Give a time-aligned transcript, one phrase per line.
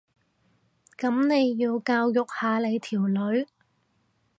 [0.97, 3.45] 噉你要教育下你條女